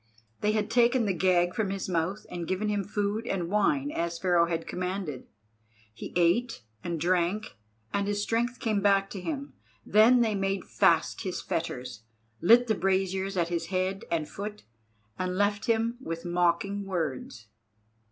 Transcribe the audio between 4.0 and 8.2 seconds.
Pharaoh commanded. He ate and drank and his